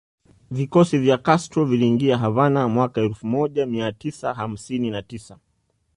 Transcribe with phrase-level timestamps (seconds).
[0.51, 5.37] Vikosi vya Castro viliingia Havana mwaka elfu moja mia tisa hamsini na tisa